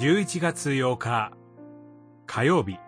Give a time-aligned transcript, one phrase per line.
[0.00, 1.30] 11月8日
[2.26, 2.78] 火曜日。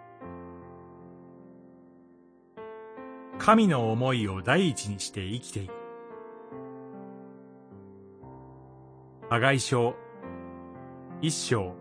[3.38, 5.74] 神の思いを第一にして生きていく。
[9.28, 9.94] 破外書
[11.20, 11.74] 一章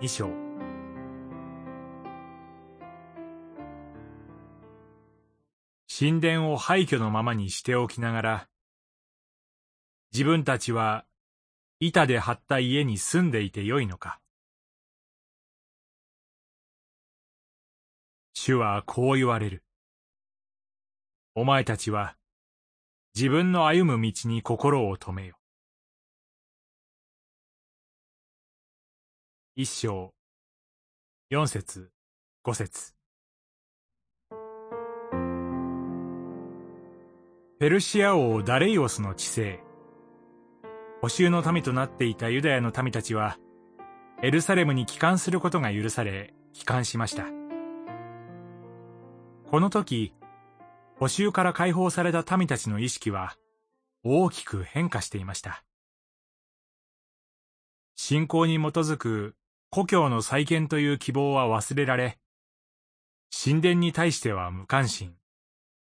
[0.00, 0.30] 二章。
[5.86, 8.48] 神殿を廃墟のままにしておきながら
[10.14, 11.04] 自分たちは
[11.78, 14.18] 板で張った家に住んでいてよいのか。
[18.42, 19.62] 主はこう言われる。
[21.34, 22.16] お前たちは
[23.14, 25.36] 自分の歩む道に心を止めよ。
[29.56, 30.14] 一章、
[31.28, 31.90] 四節、
[32.42, 32.94] 五節。
[37.58, 39.60] ペルシア王ダレイオスの治世。
[41.02, 43.36] 補修の民となっていたユダヤの民たちは、
[44.22, 47.39] エルサレムに帰還することが許され、帰還しました。
[49.50, 50.14] この時、
[51.00, 53.34] 補修から解放された民たちの意識は
[54.04, 55.64] 大きく変化していました。
[57.96, 59.34] 信仰に基づく
[59.70, 62.20] 故郷の再建という希望は忘れられ、
[63.32, 65.16] 神殿に対しては無関心、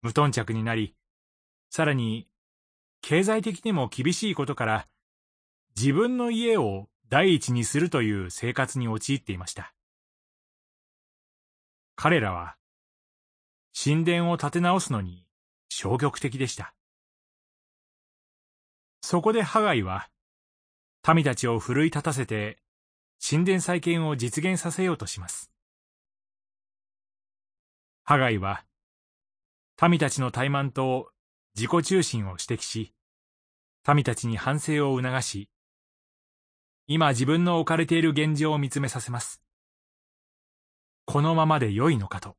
[0.01, 0.95] 無頓着になり、
[1.69, 2.29] さらに
[3.01, 4.87] 経済的にも厳しいことから
[5.77, 9.75] 自分の家を第一にするという生活に陥っていました。
[11.97, 12.55] 彼らは
[13.79, 15.27] 神殿を建て直すのに
[15.69, 16.75] 消極的でした。
[19.03, 20.09] そこでハガイは、
[21.07, 22.57] 民たちを奮い立たせて、
[23.23, 25.51] 神殿再建を実現させようとします。
[28.03, 28.65] ハガイは、
[29.87, 31.11] 民たちの怠慢と
[31.55, 32.95] 自己中心を指摘し、
[33.87, 35.51] 民たちに反省を促し、
[36.87, 39.43] 今自分の置かれている現状を見つめさせます。
[41.05, 42.37] このままで良いのかと。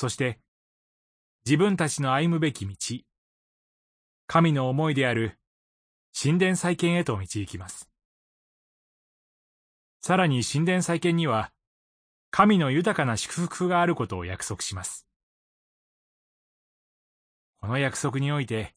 [0.00, 0.40] そして、
[1.44, 2.74] 自分たちの歩むべき道、
[4.26, 5.38] 神の思いである
[6.18, 7.90] 神殿再建へと導きます。
[10.00, 11.52] さらに神殿再建には、
[12.30, 15.06] 神の豊かな祝福があることを約束します。
[17.60, 18.74] この約束において、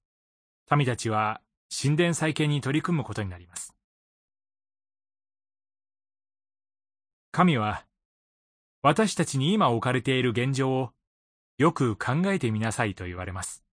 [0.76, 1.40] 民たちは
[1.72, 3.74] 神殿再建に取り組むことになります。
[7.32, 7.86] 神は、
[8.82, 10.92] 私たちに今置かれている現状を
[11.58, 13.64] よく考えてみなさいと言われます。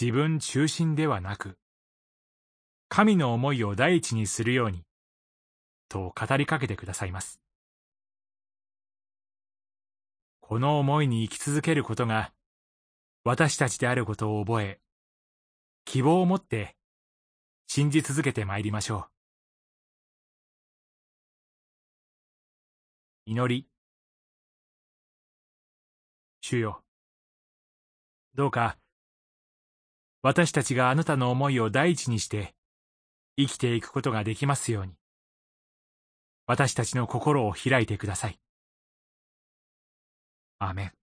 [0.00, 1.58] 自分中心ではなく、
[2.88, 4.84] 神の思いを第一にするように、
[5.88, 7.40] と語りかけてくださいます。
[10.40, 12.32] この思いに生き続けることが、
[13.24, 14.80] 私たちであることを覚え、
[15.84, 16.76] 希望を持って
[17.66, 19.10] 信じ続けてまいりましょう。
[23.26, 23.71] 祈り。
[26.44, 26.82] 主よ。
[28.34, 28.76] どうか、
[30.22, 32.54] 私たちがあなたの思いを第一にして
[33.36, 34.92] 生きていくことができますように、
[36.46, 38.40] 私たちの心を開いてください。
[40.58, 41.01] アメン。